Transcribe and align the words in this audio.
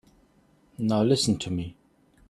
Now 0.79 1.03
listen 1.03 1.37
to 1.37 1.51
me. 1.51 1.75